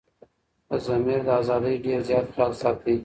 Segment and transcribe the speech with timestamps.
[0.69, 2.95] دضمير دازادي ډير زيات خيال ساتي